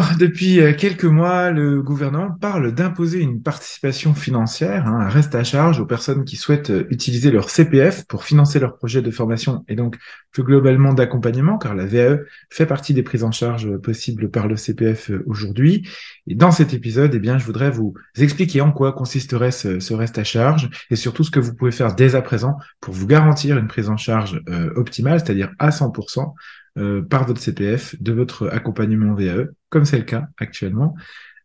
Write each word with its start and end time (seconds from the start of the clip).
Alors, 0.00 0.16
depuis 0.16 0.60
euh, 0.60 0.72
quelques 0.72 1.04
mois, 1.04 1.50
le 1.50 1.82
gouvernement 1.82 2.30
parle 2.30 2.72
d'imposer 2.72 3.20
une 3.20 3.42
participation 3.42 4.14
financière, 4.14 4.86
hein, 4.86 4.98
un 4.98 5.10
reste 5.10 5.34
à 5.34 5.44
charge 5.44 5.78
aux 5.78 5.84
personnes 5.84 6.24
qui 6.24 6.36
souhaitent 6.36 6.70
euh, 6.70 6.86
utiliser 6.88 7.30
leur 7.30 7.50
CPF 7.50 8.06
pour 8.06 8.24
financer 8.24 8.58
leur 8.58 8.78
projet 8.78 9.02
de 9.02 9.10
formation 9.10 9.62
et 9.68 9.74
donc 9.74 9.98
plus 10.30 10.42
globalement 10.42 10.94
d'accompagnement, 10.94 11.58
car 11.58 11.74
la 11.74 11.84
VAE 11.84 12.20
fait 12.48 12.64
partie 12.64 12.94
des 12.94 13.02
prises 13.02 13.24
en 13.24 13.30
charge 13.30 13.76
possibles 13.76 14.30
par 14.30 14.48
le 14.48 14.56
CPF 14.56 15.10
euh, 15.10 15.22
aujourd'hui. 15.26 15.86
Et 16.26 16.34
dans 16.34 16.50
cet 16.50 16.72
épisode, 16.72 17.14
eh 17.14 17.18
bien, 17.18 17.36
je 17.36 17.44
voudrais 17.44 17.70
vous 17.70 17.92
expliquer 18.16 18.62
en 18.62 18.72
quoi 18.72 18.94
consisterait 18.94 19.50
ce, 19.50 19.92
reste 19.92 20.16
à 20.16 20.24
charge 20.24 20.70
et 20.88 20.96
surtout 20.96 21.24
ce 21.24 21.30
que 21.30 21.40
vous 21.40 21.54
pouvez 21.54 21.72
faire 21.72 21.94
dès 21.94 22.14
à 22.14 22.22
présent 22.22 22.56
pour 22.80 22.94
vous 22.94 23.06
garantir 23.06 23.58
une 23.58 23.66
prise 23.66 23.90
en 23.90 23.98
charge 23.98 24.40
optimale, 24.76 25.20
c'est-à-dire 25.20 25.50
à 25.58 25.68
100% 25.70 26.32
euh, 26.78 27.02
par 27.02 27.26
votre 27.26 27.40
CPF 27.40 28.00
de 28.00 28.12
votre 28.12 28.48
accompagnement 28.48 29.14
VAE, 29.14 29.48
comme 29.68 29.84
c'est 29.84 29.98
le 29.98 30.04
cas 30.04 30.28
actuellement. 30.38 30.94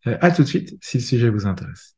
Euh, 0.07 0.17
à 0.21 0.31
tout 0.31 0.43
de 0.43 0.47
suite 0.47 0.77
si 0.81 0.97
le 0.97 1.03
sujet 1.03 1.29
vous 1.29 1.47
intéresse. 1.47 1.94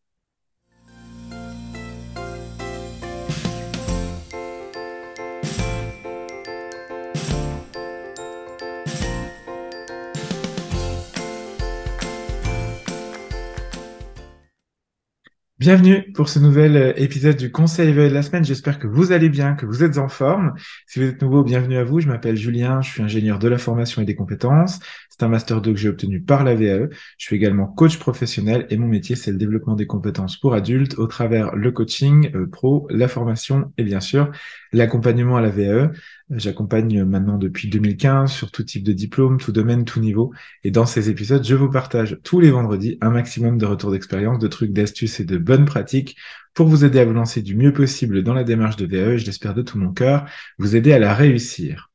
Bienvenue 15.67 16.13
pour 16.13 16.29
ce 16.29 16.39
nouvel 16.39 16.77
euh, 16.77 16.93
épisode 16.95 17.35
du 17.35 17.51
Conseil 17.51 17.93
de 17.93 17.99
la 17.99 18.21
semaine. 18.21 18.45
J'espère 18.45 18.79
que 18.79 18.87
vous 18.87 19.11
allez 19.11 19.27
bien, 19.27 19.53
que 19.53 19.65
vous 19.65 19.83
êtes 19.83 19.97
en 19.97 20.07
forme. 20.07 20.53
Si 20.85 20.97
vous 20.97 21.07
êtes 21.07 21.21
nouveau, 21.21 21.43
bienvenue 21.43 21.75
à 21.75 21.83
vous. 21.83 21.99
Je 21.99 22.07
m'appelle 22.07 22.37
Julien, 22.37 22.79
je 22.81 22.89
suis 22.89 23.03
ingénieur 23.03 23.37
de 23.37 23.49
la 23.49 23.57
formation 23.57 24.01
et 24.01 24.05
des 24.05 24.15
compétences. 24.15 24.79
C'est 25.09 25.23
un 25.23 25.27
master 25.27 25.59
2 25.59 25.73
que 25.73 25.77
j'ai 25.77 25.89
obtenu 25.89 26.21
par 26.21 26.45
la 26.45 26.55
VAE. 26.55 26.87
Je 27.17 27.25
suis 27.25 27.35
également 27.35 27.67
coach 27.67 27.99
professionnel 27.99 28.65
et 28.69 28.77
mon 28.77 28.87
métier, 28.87 29.17
c'est 29.17 29.31
le 29.31 29.37
développement 29.37 29.75
des 29.75 29.87
compétences 29.87 30.37
pour 30.37 30.53
adultes 30.53 30.97
au 30.97 31.05
travers 31.05 31.53
le 31.53 31.69
coaching 31.73 32.31
euh, 32.33 32.47
pro, 32.47 32.87
la 32.89 33.09
formation 33.09 33.73
et 33.77 33.83
bien 33.83 33.99
sûr 33.99 34.31
l'accompagnement 34.71 35.35
à 35.35 35.41
la 35.41 35.49
VAE. 35.49 35.91
J'accompagne 36.29 37.05
maintenant 37.05 37.37
depuis 37.37 37.69
2015 37.69 38.29
sur 38.29 38.51
tout 38.51 38.63
type 38.63 38.83
de 38.83 38.91
diplôme, 38.91 39.39
tout 39.39 39.53
domaine, 39.53 39.85
tout 39.85 40.01
niveau. 40.01 40.33
Et 40.65 40.71
dans 40.71 40.85
ces 40.85 41.09
épisodes, 41.09 41.45
je 41.45 41.55
vous 41.55 41.69
partage 41.69 42.19
tous 42.23 42.41
les 42.41 42.51
vendredis 42.51 42.97
un 42.99 43.11
maximum 43.11 43.57
de 43.57 43.65
retours 43.65 43.91
d'expérience, 43.91 44.37
de 44.37 44.47
trucs, 44.47 44.73
d'astuces 44.73 45.21
et 45.21 45.25
de 45.25 45.37
bonnes 45.37 45.63
pratiques 45.63 46.17
pour 46.53 46.67
vous 46.67 46.83
aider 46.83 46.99
à 46.99 47.05
vous 47.05 47.13
lancer 47.13 47.41
du 47.41 47.55
mieux 47.55 47.71
possible 47.71 48.23
dans 48.23 48.33
la 48.33 48.43
démarche 48.43 48.75
de 48.75 48.85
VAE. 48.85 49.17
Je 49.17 49.25
l'espère 49.25 49.53
de 49.53 49.61
tout 49.61 49.77
mon 49.77 49.93
cœur, 49.93 50.25
vous 50.57 50.75
aider 50.75 50.91
à 50.91 50.99
la 50.99 51.13
réussir. 51.13 51.86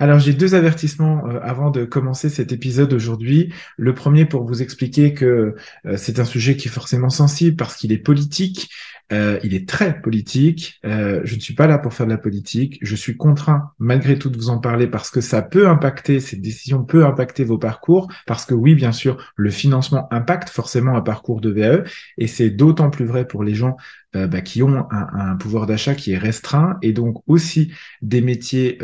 Alors 0.00 0.18
j'ai 0.18 0.32
deux 0.32 0.54
avertissements 0.54 1.26
euh, 1.26 1.38
avant 1.42 1.70
de 1.70 1.84
commencer 1.84 2.28
cet 2.28 2.52
épisode 2.52 2.92
aujourd'hui. 2.92 3.52
Le 3.76 3.94
premier 3.94 4.24
pour 4.24 4.44
vous 4.44 4.62
expliquer 4.62 5.14
que 5.14 5.54
euh, 5.86 5.96
c'est 5.96 6.18
un 6.18 6.24
sujet 6.24 6.56
qui 6.56 6.68
est 6.68 6.70
forcément 6.70 7.10
sensible 7.10 7.56
parce 7.56 7.76
qu'il 7.76 7.92
est 7.92 7.98
politique, 7.98 8.70
euh, 9.12 9.38
il 9.44 9.54
est 9.54 9.68
très 9.68 10.00
politique. 10.00 10.80
je 10.82 11.34
ne 11.34 11.40
suis 11.40 11.54
pas 11.54 11.66
là 11.66 11.78
pour 11.78 11.94
faire 11.94 12.06
de 12.06 12.12
la 12.12 12.18
politique. 12.18 12.78
Je 12.82 12.96
suis 12.96 13.16
contraint 13.16 13.72
malgré 13.78 14.18
tout 14.18 14.30
de 14.30 14.36
vous 14.36 14.48
en 14.48 14.58
parler 14.58 14.86
parce 14.86 15.10
que 15.10 15.20
ça 15.20 15.42
peut 15.42 15.68
impacter, 15.68 16.20
cette 16.20 16.40
décision 16.40 16.84
peut 16.84 17.04
impacter 17.04 17.44
vos 17.44 17.58
parcours 17.58 18.10
parce 18.26 18.46
que 18.46 18.54
oui, 18.54 18.74
bien 18.74 18.92
sûr, 18.92 19.32
le 19.36 19.50
financement 19.50 20.12
impacte 20.12 20.48
forcément 20.48 20.96
un 20.96 21.02
parcours 21.02 21.40
de 21.40 21.50
VAE 21.50 21.84
et 22.18 22.26
c'est 22.26 22.50
d'autant 22.50 22.90
plus 22.90 23.04
vrai 23.04 23.26
pour 23.26 23.44
les 23.44 23.54
gens 23.54 23.76
bah, 24.14 24.40
qui 24.42 24.62
ont 24.62 24.86
un, 24.90 25.34
pouvoir 25.36 25.66
d'achat 25.66 25.94
qui 25.94 26.12
est 26.12 26.18
restreint 26.18 26.78
et 26.82 26.92
donc 26.92 27.22
aussi 27.26 27.72
des 28.00 28.20
métiers 28.20 28.78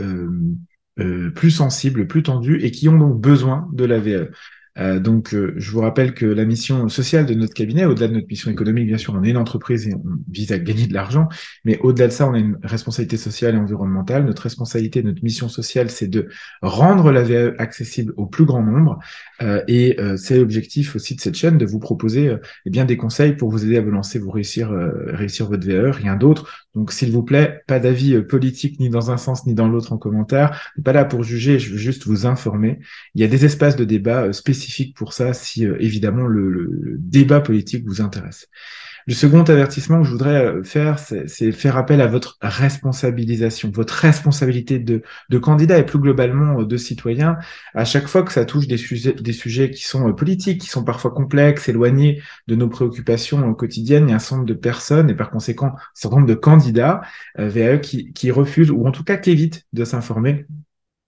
plus 1.34 1.50
sensibles, 1.50 2.06
plus 2.06 2.22
tendus 2.22 2.62
et 2.62 2.70
qui 2.70 2.88
ont 2.88 2.98
donc 2.98 3.20
besoin 3.20 3.68
de 3.72 3.84
la 3.84 3.98
VAE. 3.98 4.28
Euh, 4.80 4.98
donc, 4.98 5.34
euh, 5.34 5.52
je 5.56 5.70
vous 5.70 5.80
rappelle 5.80 6.14
que 6.14 6.26
la 6.26 6.44
mission 6.44 6.88
sociale 6.88 7.26
de 7.26 7.34
notre 7.34 7.54
cabinet, 7.54 7.84
au-delà 7.84 8.08
de 8.08 8.14
notre 8.14 8.28
mission 8.28 8.50
économique, 8.50 8.86
bien 8.86 8.98
sûr, 8.98 9.14
on 9.14 9.22
est 9.22 9.30
une 9.30 9.36
entreprise 9.36 9.88
et 9.88 9.94
on 9.94 10.02
vise 10.30 10.52
à 10.52 10.58
gagner 10.58 10.86
de 10.86 10.94
l'argent, 10.94 11.28
mais 11.64 11.78
au-delà 11.80 12.08
de 12.08 12.12
ça, 12.12 12.28
on 12.28 12.34
a 12.34 12.38
une 12.38 12.58
responsabilité 12.62 13.16
sociale 13.16 13.54
et 13.54 13.58
environnementale. 13.58 14.24
Notre 14.24 14.42
responsabilité, 14.42 15.02
notre 15.02 15.22
mission 15.22 15.48
sociale, 15.48 15.90
c'est 15.90 16.08
de 16.08 16.28
rendre 16.62 17.12
la 17.12 17.22
VAE 17.22 17.54
accessible 17.58 18.14
au 18.16 18.26
plus 18.26 18.44
grand 18.44 18.62
nombre. 18.62 18.98
Euh, 19.42 19.62
et 19.68 19.96
c'est 20.16 20.38
l'objectif 20.38 20.96
aussi 20.96 21.14
de 21.14 21.20
cette 21.20 21.34
chaîne, 21.34 21.58
de 21.58 21.66
vous 21.66 21.78
proposer 21.78 22.34
eh 22.66 22.70
bien 22.70 22.84
des 22.84 22.96
conseils 22.96 23.34
pour 23.34 23.50
vous 23.50 23.64
aider 23.64 23.76
à 23.76 23.80
vous 23.80 23.90
lancer, 23.90 24.18
vous 24.18 24.30
réussir, 24.30 24.70
réussir 25.06 25.48
votre 25.48 25.66
VAE, 25.66 25.90
rien 25.90 26.16
d'autre. 26.16 26.66
Donc, 26.74 26.92
s'il 26.92 27.10
vous 27.10 27.22
plaît, 27.22 27.62
pas 27.66 27.80
d'avis 27.80 28.20
politique 28.22 28.78
ni 28.80 28.88
dans 28.88 29.10
un 29.10 29.16
sens 29.16 29.46
ni 29.46 29.54
dans 29.54 29.68
l'autre 29.68 29.92
en 29.92 29.98
commentaire. 29.98 30.72
Pas 30.84 30.92
là 30.92 31.04
pour 31.04 31.22
juger, 31.22 31.58
je 31.58 31.72
veux 31.72 31.78
juste 31.78 32.06
vous 32.06 32.26
informer. 32.26 32.78
Il 33.14 33.20
y 33.20 33.24
a 33.24 33.28
des 33.28 33.44
espaces 33.44 33.76
de 33.76 33.84
débat 33.84 34.32
spécifiques 34.32 34.69
pour 34.94 35.12
ça 35.12 35.32
si 35.32 35.66
euh, 35.66 35.76
évidemment 35.80 36.26
le, 36.26 36.96
débat 36.98 37.40
politique 37.40 37.84
vous 37.86 38.00
intéresse. 38.00 38.48
Le 39.06 39.14
second 39.14 39.42
avertissement 39.42 40.00
que 40.00 40.06
je 40.06 40.12
voudrais 40.12 40.44
euh, 40.44 40.62
faire, 40.62 40.98
c'est 40.98 41.52
faire 41.52 41.76
appel 41.76 42.00
à 42.00 42.06
votre 42.06 42.38
responsabilisation, 42.42 43.70
votre 43.72 43.94
responsabilité 43.94 44.78
de, 44.78 45.02
candidat 45.38 45.78
et 45.78 45.86
plus 45.86 45.98
globalement 45.98 46.60
euh, 46.60 46.64
de 46.64 46.76
citoyen. 46.76 47.38
À 47.74 47.84
chaque 47.84 48.06
fois 48.06 48.22
que 48.22 48.32
ça 48.32 48.44
touche 48.44 48.66
des 48.66 48.76
sujets, 48.76 49.14
des 49.14 49.32
sujets 49.32 49.70
qui 49.70 49.84
sont 49.84 50.12
politiques, 50.12 50.60
qui 50.60 50.68
sont 50.68 50.84
parfois 50.84 51.10
complexes, 51.12 51.68
éloignés 51.68 52.22
de 52.46 52.54
nos 52.54 52.68
préoccupations 52.68 53.54
quotidiennes, 53.54 54.08
il 54.08 54.10
y 54.10 54.12
a 54.12 54.16
un 54.16 54.18
certain 54.18 54.36
nombre 54.36 54.48
de 54.48 54.54
personnes 54.54 55.10
et 55.10 55.14
par 55.14 55.30
conséquent 55.30 55.68
un 55.68 55.80
certain 55.94 56.16
nombre 56.16 56.28
de 56.28 56.34
candidats 56.34 57.00
VAE 57.36 57.78
qui, 57.78 58.12
qui 58.12 58.30
refusent 58.30 58.70
ou 58.70 58.86
en 58.86 58.92
tout 58.92 59.04
cas 59.04 59.16
qui 59.16 59.30
évitent 59.30 59.66
de 59.72 59.84
s'informer 59.84 60.46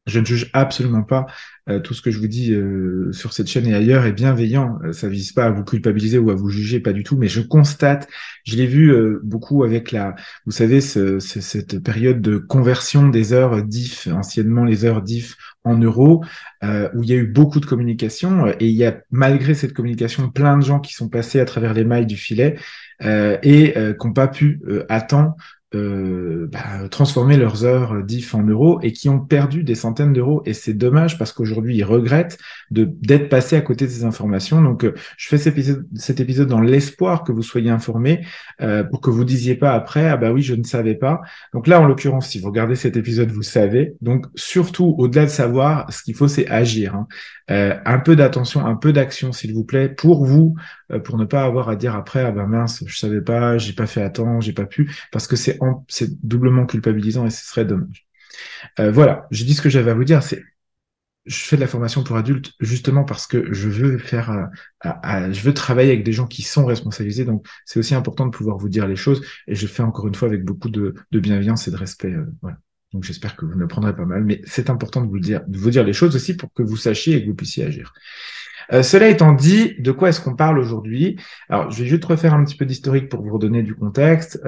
je 0.06 0.18
ne 0.18 0.24
juge 0.24 0.50
absolument 0.52 1.02
pas 1.02 1.26
euh, 1.68 1.78
tout 1.78 1.94
ce 1.94 2.02
que 2.02 2.10
je 2.10 2.18
vous 2.18 2.26
dis 2.26 2.52
euh, 2.52 3.12
sur 3.12 3.32
cette 3.32 3.46
chaîne 3.46 3.66
et 3.66 3.74
ailleurs 3.74 4.04
est 4.04 4.12
bienveillant. 4.12 4.80
Euh, 4.84 4.92
ça 4.92 5.08
vise 5.08 5.30
pas 5.30 5.44
à 5.44 5.50
vous 5.50 5.62
culpabiliser 5.62 6.18
ou 6.18 6.30
à 6.30 6.34
vous 6.34 6.48
juger, 6.48 6.80
pas 6.80 6.92
du 6.92 7.04
tout. 7.04 7.16
Mais 7.16 7.28
je 7.28 7.40
constate, 7.40 8.08
je 8.44 8.56
l'ai 8.56 8.66
vu 8.66 8.92
beaucoup 9.22 9.62
avec 9.62 9.92
la, 9.92 10.16
vous 10.44 10.50
savez, 10.50 10.80
ce, 10.80 11.20
cette 11.20 11.78
période 11.82 12.20
de 12.20 12.36
conversion 12.36 13.08
des 13.08 13.32
heures 13.32 13.62
diff, 13.62 14.08
anciennement 14.08 14.64
les 14.64 14.84
heures 14.84 15.02
diff 15.02 15.36
en 15.64 15.78
euros, 15.78 16.24
où 16.62 17.02
il 17.02 17.08
y 17.08 17.12
a 17.12 17.16
eu 17.16 17.26
beaucoup 17.26 17.60
de 17.60 17.66
communication 17.66 18.48
et 18.48 18.66
il 18.66 18.74
y 18.74 18.84
a 18.84 19.00
malgré 19.10 19.54
cette 19.54 19.72
communication 19.72 20.28
plein 20.30 20.58
de 20.58 20.64
gens 20.64 20.80
qui 20.80 20.94
sont 20.94 21.08
passés 21.08 21.38
à 21.38 21.44
travers 21.44 21.74
les 21.74 21.84
mailles 21.84 22.06
du 22.06 22.16
filet 22.16 22.56
et 23.00 23.74
qui 23.74 24.06
n'ont 24.06 24.12
pas 24.12 24.28
pu 24.28 24.60
attendre 24.88 25.36
euh, 25.74 26.48
bah, 26.52 26.88
transformer 26.90 27.36
leurs 27.36 27.64
heures 27.64 28.02
diff 28.02 28.34
en 28.34 28.42
euros 28.42 28.78
et 28.82 28.92
qui 28.92 29.08
ont 29.08 29.20
perdu 29.20 29.64
des 29.64 29.74
centaines 29.74 30.12
d'euros. 30.12 30.42
Et 30.44 30.52
c'est 30.52 30.74
dommage 30.74 31.18
parce 31.18 31.32
qu'aujourd'hui, 31.32 31.76
ils 31.76 31.84
regrettent 31.84 32.38
d'être 32.70 33.28
passés 33.28 33.56
à 33.56 33.60
côté 33.60 33.86
de 33.86 33.90
ces 33.90 34.04
informations. 34.04 34.60
Donc, 34.60 34.84
euh, 34.84 34.94
je 35.16 35.28
fais 35.28 35.38
cet 35.38 35.54
épisode, 35.54 35.86
cet 35.94 36.20
épisode 36.20 36.48
dans 36.48 36.60
l'espoir 36.60 37.24
que 37.24 37.32
vous 37.32 37.42
soyez 37.42 37.70
informés 37.70 38.24
euh, 38.60 38.84
pour 38.84 39.00
que 39.00 39.10
vous 39.10 39.24
disiez 39.24 39.54
pas 39.54 39.72
après, 39.72 40.08
ah 40.08 40.16
bah 40.16 40.32
oui, 40.32 40.42
je 40.42 40.54
ne 40.54 40.64
savais 40.64 40.94
pas. 40.94 41.20
Donc 41.54 41.66
là, 41.66 41.80
en 41.80 41.86
l'occurrence, 41.86 42.28
si 42.28 42.38
vous 42.38 42.48
regardez 42.48 42.74
cet 42.74 42.96
épisode, 42.96 43.30
vous 43.30 43.42
savez. 43.42 43.94
Donc, 44.02 44.26
surtout, 44.34 44.94
au-delà 44.98 45.24
de 45.24 45.30
savoir, 45.30 45.90
ce 45.92 46.02
qu'il 46.02 46.14
faut, 46.14 46.28
c'est 46.28 46.48
agir. 46.48 46.94
Hein. 46.94 47.06
Euh, 47.50 47.74
un 47.84 47.98
peu 47.98 48.16
d'attention, 48.16 48.64
un 48.64 48.76
peu 48.76 48.92
d'action, 48.92 49.32
s'il 49.32 49.52
vous 49.52 49.64
plaît, 49.64 49.88
pour 49.88 50.24
vous, 50.24 50.54
euh, 50.92 50.98
pour 51.00 51.18
ne 51.18 51.24
pas 51.24 51.42
avoir 51.42 51.68
à 51.68 51.76
dire 51.76 51.94
après, 51.94 52.22
ah 52.22 52.30
ben 52.30 52.46
mince, 52.46 52.82
je 52.86 52.96
savais 52.96 53.20
pas, 53.20 53.58
j'ai 53.58 53.72
pas 53.72 53.86
fait 53.86 54.00
à 54.02 54.10
temps, 54.10 54.40
j'ai 54.40 54.52
pas 54.52 54.64
pu, 54.64 54.94
parce 55.10 55.26
que 55.26 55.36
c'est 55.36 55.61
c'est 55.88 56.20
doublement 56.26 56.66
culpabilisant 56.66 57.26
et 57.26 57.30
ce 57.30 57.44
serait 57.44 57.64
dommage. 57.64 58.06
Euh, 58.78 58.90
voilà, 58.90 59.26
j'ai 59.30 59.44
dit 59.44 59.54
ce 59.54 59.62
que 59.62 59.70
j'avais 59.70 59.90
à 59.90 59.94
vous 59.94 60.04
dire. 60.04 60.22
C'est 60.22 60.42
je 61.24 61.36
fais 61.36 61.54
de 61.54 61.60
la 61.60 61.68
formation 61.68 62.02
pour 62.02 62.16
adultes 62.16 62.52
justement 62.58 63.04
parce 63.04 63.28
que 63.28 63.52
je 63.52 63.68
veux 63.68 63.98
faire, 63.98 64.48
je 64.82 65.40
veux 65.42 65.54
travailler 65.54 65.92
avec 65.92 66.04
des 66.04 66.12
gens 66.12 66.26
qui 66.26 66.42
sont 66.42 66.66
responsabilisés. 66.66 67.24
Donc, 67.24 67.46
c'est 67.64 67.78
aussi 67.78 67.94
important 67.94 68.26
de 68.26 68.32
pouvoir 68.32 68.58
vous 68.58 68.68
dire 68.68 68.88
les 68.88 68.96
choses. 68.96 69.24
Et 69.46 69.54
je 69.54 69.68
fais 69.68 69.84
encore 69.84 70.08
une 70.08 70.16
fois 70.16 70.26
avec 70.26 70.44
beaucoup 70.44 70.68
de, 70.68 70.94
bienveillance 71.12 71.68
et 71.68 71.70
de 71.70 71.76
respect. 71.76 72.12
voilà. 72.40 72.58
Donc 72.92 73.04
j'espère 73.04 73.36
que 73.36 73.46
vous 73.46 73.58
ne 73.58 73.64
prendrez 73.66 73.94
pas 73.96 74.04
mal, 74.04 74.22
mais 74.24 74.42
c'est 74.44 74.68
important 74.68 75.00
de 75.00 75.08
vous, 75.08 75.18
dire, 75.18 75.42
de 75.46 75.56
vous 75.56 75.70
dire 75.70 75.84
les 75.84 75.94
choses 75.94 76.14
aussi 76.14 76.36
pour 76.36 76.52
que 76.52 76.62
vous 76.62 76.76
sachiez 76.76 77.16
et 77.16 77.22
que 77.22 77.28
vous 77.28 77.34
puissiez 77.34 77.64
agir. 77.64 77.92
Euh, 78.72 78.82
cela 78.82 79.08
étant 79.08 79.32
dit, 79.32 79.74
de 79.80 79.92
quoi 79.92 80.10
est-ce 80.10 80.20
qu'on 80.20 80.36
parle 80.36 80.58
aujourd'hui? 80.58 81.18
Alors, 81.48 81.70
je 81.70 81.82
vais 81.82 81.88
juste 81.88 82.04
refaire 82.04 82.34
un 82.34 82.44
petit 82.44 82.56
peu 82.56 82.66
d'historique 82.66 83.08
pour 83.08 83.22
vous 83.22 83.32
redonner 83.32 83.62
du 83.62 83.74
contexte. 83.74 84.40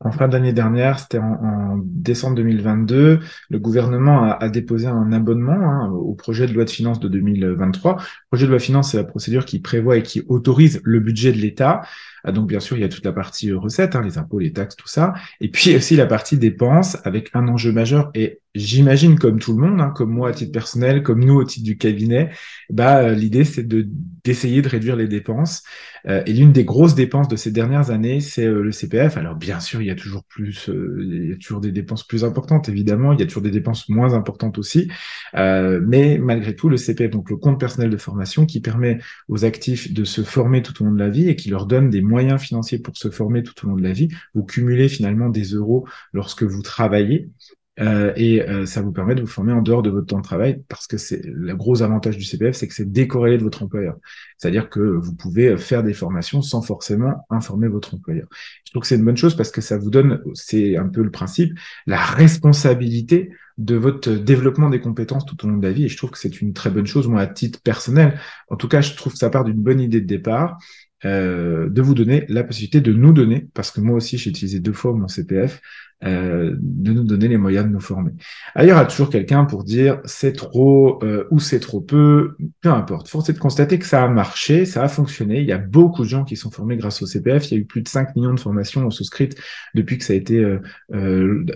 En 0.00 0.12
fin 0.12 0.28
d'année 0.28 0.52
dernière, 0.52 1.00
c'était 1.00 1.18
en, 1.18 1.78
décembre 1.82 2.36
2022, 2.36 3.18
le 3.50 3.58
gouvernement 3.58 4.22
a, 4.30 4.48
déposé 4.48 4.86
un 4.86 5.12
abonnement 5.12 5.50
hein, 5.52 5.90
au 5.90 6.14
projet 6.14 6.46
de 6.46 6.52
loi 6.52 6.64
de 6.64 6.70
finances 6.70 7.00
de 7.00 7.08
2023. 7.08 7.94
Le 7.94 7.98
projet 8.30 8.46
de 8.46 8.50
loi 8.50 8.58
de 8.58 8.62
finances, 8.62 8.92
c'est 8.92 8.96
la 8.96 9.04
procédure 9.04 9.44
qui 9.44 9.58
prévoit 9.58 9.96
et 9.96 10.04
qui 10.04 10.22
autorise 10.28 10.80
le 10.84 11.00
budget 11.00 11.32
de 11.32 11.38
l'État. 11.38 11.80
Ah, 12.22 12.30
donc 12.30 12.46
bien 12.46 12.60
sûr, 12.60 12.76
il 12.76 12.80
y 12.80 12.84
a 12.84 12.88
toute 12.88 13.04
la 13.04 13.12
partie 13.12 13.52
recettes, 13.52 13.96
hein, 13.96 14.02
les 14.02 14.18
impôts, 14.18 14.38
les 14.38 14.52
taxes, 14.52 14.76
tout 14.76 14.86
ça, 14.86 15.14
et 15.40 15.48
puis 15.48 15.74
aussi 15.74 15.96
la 15.96 16.06
partie 16.06 16.38
dépenses 16.38 16.96
avec 17.04 17.30
un 17.34 17.48
enjeu 17.48 17.72
majeur 17.72 18.10
et 18.14 18.40
j'imagine 18.58 19.18
comme 19.18 19.38
tout 19.38 19.52
le 19.56 19.66
monde, 19.66 19.80
hein, 19.80 19.92
comme 19.94 20.10
moi 20.10 20.30
à 20.30 20.32
titre 20.32 20.52
personnel, 20.52 21.02
comme 21.02 21.24
nous 21.24 21.34
au 21.34 21.44
titre 21.44 21.64
du 21.64 21.78
cabinet, 21.78 22.30
bah 22.70 22.98
euh, 22.98 23.14
l'idée 23.14 23.44
c'est 23.44 23.66
de 23.66 23.88
d'essayer 24.24 24.60
de 24.62 24.68
réduire 24.68 24.96
les 24.96 25.08
dépenses. 25.08 25.62
Euh, 26.06 26.22
et 26.26 26.32
l'une 26.32 26.52
des 26.52 26.64
grosses 26.64 26.94
dépenses 26.94 27.28
de 27.28 27.36
ces 27.36 27.50
dernières 27.50 27.90
années, 27.90 28.20
c'est 28.20 28.44
euh, 28.44 28.62
le 28.62 28.72
CPF. 28.72 29.16
Alors 29.16 29.36
bien 29.36 29.60
sûr, 29.60 29.80
il 29.80 29.86
y 29.86 29.90
a 29.90 29.94
toujours 29.94 30.24
plus, 30.24 30.68
il 30.68 31.30
y 31.30 31.32
a 31.32 31.36
toujours 31.36 31.60
des 31.60 31.72
dépenses 31.72 32.06
plus 32.06 32.24
importantes 32.24 32.68
évidemment, 32.68 33.12
il 33.12 33.20
y 33.20 33.22
a 33.22 33.26
toujours 33.26 33.42
des 33.42 33.50
dépenses 33.50 33.88
moins 33.88 34.14
importantes 34.14 34.58
aussi, 34.58 34.90
mais 35.34 36.18
malgré 36.18 36.54
tout 36.54 36.68
le 36.68 36.76
CPF, 36.76 37.10
donc 37.10 37.30
le 37.30 37.36
compte 37.36 37.58
personnel 37.60 37.90
de 37.90 37.96
formation, 37.96 38.46
qui 38.46 38.60
permet 38.60 38.98
aux 39.28 39.44
actifs 39.44 39.92
de 39.92 40.04
se 40.04 40.22
former 40.22 40.62
tout 40.62 40.82
au 40.82 40.86
long 40.86 40.92
de 40.92 40.98
la 40.98 41.10
vie 41.10 41.28
et 41.28 41.36
qui 41.36 41.50
leur 41.50 41.66
donne 41.66 41.90
des 41.90 42.02
moyens 42.02 42.40
financiers 42.40 42.78
pour 42.78 42.96
se 42.96 43.10
former 43.10 43.42
tout 43.42 43.54
au 43.64 43.70
long 43.70 43.76
de 43.76 43.82
la 43.82 43.92
vie. 43.92 44.08
Vous 44.34 44.44
cumulez 44.44 44.88
finalement 44.88 45.28
des 45.28 45.44
euros 45.54 45.86
lorsque 46.12 46.42
vous 46.42 46.62
travaillez. 46.62 47.30
Euh, 47.80 48.12
et 48.16 48.42
euh, 48.42 48.66
ça 48.66 48.82
vous 48.82 48.92
permet 48.92 49.14
de 49.14 49.20
vous 49.20 49.26
former 49.26 49.52
en 49.52 49.62
dehors 49.62 49.82
de 49.82 49.90
votre 49.90 50.06
temps 50.06 50.18
de 50.18 50.22
travail 50.22 50.62
parce 50.68 50.86
que 50.86 50.96
c'est 50.96 51.22
le 51.24 51.54
gros 51.54 51.82
avantage 51.82 52.16
du 52.16 52.24
CPF, 52.24 52.56
c'est 52.56 52.66
que 52.66 52.74
c'est 52.74 52.90
décorrélé 52.90 53.38
de 53.38 53.42
votre 53.42 53.62
employeur. 53.62 53.96
C'est-à-dire 54.36 54.68
que 54.68 54.80
vous 54.80 55.14
pouvez 55.14 55.56
faire 55.56 55.82
des 55.82 55.94
formations 55.94 56.42
sans 56.42 56.62
forcément 56.62 57.26
informer 57.30 57.68
votre 57.68 57.94
employeur. 57.94 58.26
Je 58.64 58.72
trouve 58.72 58.82
que 58.82 58.88
c'est 58.88 58.96
une 58.96 59.04
bonne 59.04 59.16
chose 59.16 59.36
parce 59.36 59.50
que 59.50 59.60
ça 59.60 59.78
vous 59.78 59.90
donne, 59.90 60.20
c'est 60.34 60.76
un 60.76 60.88
peu 60.88 61.02
le 61.02 61.10
principe, 61.10 61.58
la 61.86 61.98
responsabilité 61.98 63.30
de 63.58 63.74
votre 63.74 64.10
développement 64.12 64.70
des 64.70 64.80
compétences 64.80 65.26
tout 65.26 65.44
au 65.44 65.48
long 65.48 65.56
de 65.56 65.66
la 65.66 65.72
vie. 65.72 65.84
Et 65.84 65.88
je 65.88 65.96
trouve 65.96 66.10
que 66.10 66.18
c'est 66.18 66.40
une 66.40 66.52
très 66.52 66.70
bonne 66.70 66.86
chose, 66.86 67.08
moi, 67.08 67.20
à 67.20 67.26
titre 67.26 67.60
personnel. 67.60 68.18
En 68.48 68.56
tout 68.56 68.68
cas, 68.68 68.80
je 68.80 68.94
trouve 68.94 69.12
que 69.12 69.18
ça 69.18 69.30
part 69.30 69.44
d'une 69.44 69.60
bonne 69.60 69.80
idée 69.80 70.00
de 70.00 70.06
départ. 70.06 70.58
Euh, 71.04 71.68
de 71.70 71.80
vous 71.80 71.94
donner 71.94 72.24
la 72.28 72.42
possibilité 72.42 72.80
de 72.80 72.92
nous 72.92 73.12
donner, 73.12 73.46
parce 73.54 73.70
que 73.70 73.80
moi 73.80 73.96
aussi 73.96 74.18
j'ai 74.18 74.30
utilisé 74.30 74.58
deux 74.58 74.72
fois 74.72 74.92
mon 74.92 75.06
CPF, 75.06 75.60
euh, 76.02 76.56
de 76.58 76.92
nous 76.92 77.04
donner 77.04 77.28
les 77.28 77.36
moyens 77.36 77.66
de 77.66 77.70
nous 77.70 77.78
former. 77.78 78.10
Alors, 78.56 78.66
il 78.66 78.68
y 78.70 78.72
aura 78.72 78.84
toujours 78.84 79.08
quelqu'un 79.08 79.44
pour 79.44 79.62
dire 79.62 80.00
c'est 80.06 80.32
trop 80.32 80.98
euh, 81.04 81.28
ou 81.30 81.38
c'est 81.38 81.60
trop 81.60 81.80
peu, 81.80 82.36
peu 82.62 82.70
importe. 82.70 83.08
Force 83.08 83.28
est 83.30 83.32
de 83.32 83.38
constater 83.38 83.78
que 83.78 83.86
ça 83.86 84.02
a 84.02 84.08
marché, 84.08 84.64
ça 84.64 84.82
a 84.82 84.88
fonctionné. 84.88 85.40
Il 85.40 85.46
y 85.46 85.52
a 85.52 85.58
beaucoup 85.58 86.02
de 86.02 86.08
gens 86.08 86.24
qui 86.24 86.34
sont 86.34 86.50
formés 86.50 86.76
grâce 86.76 87.00
au 87.00 87.06
CPF. 87.06 87.48
Il 87.48 87.54
y 87.54 87.56
a 87.58 87.60
eu 87.60 87.64
plus 87.64 87.82
de 87.82 87.88
5 87.88 88.16
millions 88.16 88.34
de 88.34 88.40
formations 88.40 88.90
souscrites 88.90 89.36
depuis 89.76 89.98
que 89.98 90.04
ça 90.04 90.14
a 90.14 90.16
été, 90.16 90.58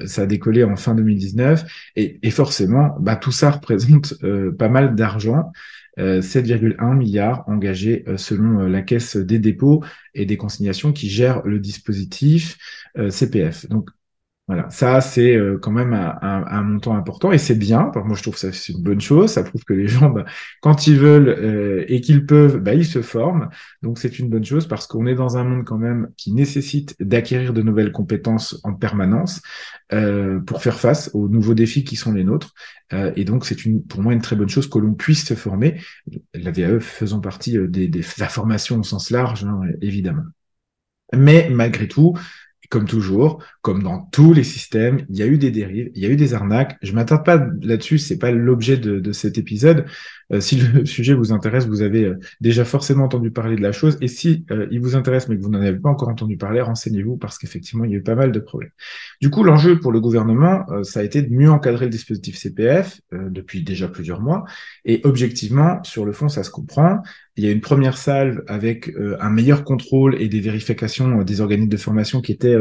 ça 0.06 0.22
a 0.22 0.26
décollé 0.26 0.62
en 0.62 0.76
fin 0.76 0.94
2019. 0.94 1.64
Et, 1.96 2.20
et 2.22 2.30
forcément, 2.30 2.96
bah, 3.00 3.16
tout 3.16 3.32
ça 3.32 3.50
représente 3.50 4.14
pas 4.56 4.68
mal 4.68 4.94
d'argent. 4.94 5.50
7,1 5.98 6.96
milliards 6.96 7.44
engagés 7.48 8.04
selon 8.16 8.66
la 8.66 8.82
Caisse 8.82 9.16
des 9.16 9.38
dépôts 9.38 9.84
et 10.14 10.26
des 10.26 10.36
consignations 10.36 10.92
qui 10.92 11.10
gère 11.10 11.42
le 11.42 11.58
dispositif 11.58 12.58
CPF. 13.10 13.68
Donc 13.68 13.90
voilà, 14.48 14.68
ça 14.70 15.00
c'est 15.00 15.36
euh, 15.36 15.56
quand 15.56 15.70
même 15.70 15.92
un, 15.94 16.18
un, 16.20 16.62
montant 16.62 16.96
important 16.96 17.30
et 17.30 17.38
c'est 17.38 17.54
bien. 17.54 17.92
moi 18.04 18.16
je 18.16 18.22
trouve 18.22 18.36
ça 18.36 18.52
c'est 18.52 18.72
une 18.72 18.82
bonne 18.82 19.00
chose. 19.00 19.30
Ça 19.30 19.44
prouve 19.44 19.64
que 19.64 19.72
les 19.72 19.86
gens, 19.88 20.10
bah, 20.10 20.24
quand 20.60 20.86
ils 20.88 20.96
veulent 20.98 21.28
euh, 21.28 21.84
et 21.86 22.00
qu'ils 22.00 22.26
peuvent, 22.26 22.58
bah, 22.58 22.74
ils 22.74 22.84
se 22.84 23.02
forment. 23.02 23.50
Donc 23.82 23.98
c'est 23.98 24.18
une 24.18 24.28
bonne 24.28 24.44
chose 24.44 24.66
parce 24.66 24.88
qu'on 24.88 25.06
est 25.06 25.14
dans 25.14 25.36
un 25.36 25.44
monde 25.44 25.64
quand 25.64 25.78
même 25.78 26.08
qui 26.16 26.32
nécessite 26.32 26.96
d'acquérir 27.00 27.52
de 27.52 27.62
nouvelles 27.62 27.92
compétences 27.92 28.60
en 28.64 28.74
permanence 28.74 29.40
euh, 29.92 30.40
pour 30.40 30.60
faire 30.60 30.78
face 30.78 31.10
aux 31.14 31.28
nouveaux 31.28 31.54
défis 31.54 31.84
qui 31.84 31.94
sont 31.94 32.12
les 32.12 32.24
nôtres. 32.24 32.52
et 33.16 33.24
donc 33.24 33.46
c'est 33.46 33.64
une, 33.64 33.84
pour 33.84 34.02
moi 34.02 34.12
une 34.12 34.20
très 34.20 34.36
bonne 34.36 34.48
chose 34.48 34.68
que 34.68 34.78
l'on 34.78 34.94
puisse 34.94 35.24
se 35.24 35.34
former. 35.34 35.80
La 36.34 36.50
VAE 36.50 36.80
faisant 36.80 37.20
partie 37.20 37.52
des, 37.52 37.88
des, 37.88 38.00
de 38.00 38.04
la 38.18 38.28
formation 38.28 38.80
au 38.80 38.82
sens 38.82 39.10
large, 39.10 39.44
hein, 39.44 39.60
évidemment. 39.80 40.24
Mais 41.14 41.48
malgré 41.50 41.88
tout, 41.88 42.16
comme 42.72 42.86
toujours, 42.86 43.44
comme 43.60 43.82
dans 43.82 44.00
tous 44.12 44.32
les 44.32 44.44
systèmes, 44.44 45.04
il 45.10 45.18
y 45.18 45.22
a 45.22 45.26
eu 45.26 45.36
des 45.36 45.50
dérives, 45.50 45.90
il 45.94 46.02
y 46.02 46.06
a 46.06 46.08
eu 46.08 46.16
des 46.16 46.32
arnaques. 46.32 46.78
Je 46.80 46.94
m'attarde 46.94 47.22
pas 47.22 47.46
là-dessus, 47.60 47.98
c'est 47.98 48.16
pas 48.16 48.30
l'objet 48.30 48.78
de, 48.78 49.12
cet 49.12 49.36
épisode. 49.36 49.84
Euh, 50.32 50.40
si 50.40 50.56
le 50.56 50.86
sujet 50.86 51.12
vous 51.12 51.34
intéresse, 51.34 51.66
vous 51.66 51.82
avez 51.82 52.04
euh, 52.04 52.18
déjà 52.40 52.64
forcément 52.64 53.04
entendu 53.04 53.30
parler 53.30 53.56
de 53.56 53.60
la 53.60 53.72
chose. 53.72 53.98
Et 54.00 54.08
si 54.08 54.46
euh, 54.50 54.68
il 54.70 54.80
vous 54.80 54.96
intéresse, 54.96 55.28
mais 55.28 55.36
que 55.36 55.42
vous 55.42 55.50
n'en 55.50 55.60
avez 55.60 55.78
pas 55.78 55.90
encore 55.90 56.08
entendu 56.08 56.38
parler, 56.38 56.62
renseignez-vous 56.62 57.18
parce 57.18 57.36
qu'effectivement, 57.36 57.84
il 57.84 57.90
y 57.90 57.94
a 57.94 57.98
eu 57.98 58.02
pas 58.02 58.14
mal 58.14 58.32
de 58.32 58.40
problèmes. 58.40 58.70
Du 59.20 59.28
coup, 59.28 59.44
l'enjeu 59.44 59.78
pour 59.78 59.92
le 59.92 60.00
gouvernement, 60.00 60.64
ça 60.82 61.00
a 61.00 61.02
été 61.02 61.20
de 61.20 61.30
mieux 61.30 61.50
encadrer 61.50 61.84
le 61.84 61.90
dispositif 61.90 62.38
CPF 62.38 63.02
depuis 63.12 63.62
déjà 63.62 63.86
plusieurs 63.86 64.22
mois. 64.22 64.44
Et 64.86 65.02
objectivement, 65.04 65.84
sur 65.84 66.06
le 66.06 66.12
fond, 66.12 66.30
ça 66.30 66.42
se 66.42 66.50
comprend. 66.50 67.02
Il 67.36 67.44
y 67.44 67.48
a 67.48 67.50
une 67.50 67.60
première 67.60 67.96
salve 67.96 68.42
avec 68.46 68.92
un 69.20 69.30
meilleur 69.30 69.64
contrôle 69.64 70.20
et 70.20 70.28
des 70.28 70.40
vérifications 70.40 71.22
des 71.22 71.40
organismes 71.40 71.70
de 71.70 71.76
formation 71.76 72.20
qui 72.20 72.32
étaient 72.32 72.56